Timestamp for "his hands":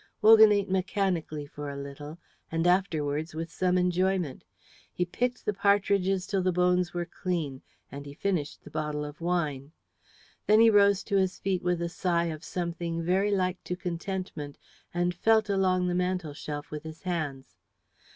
16.81-17.55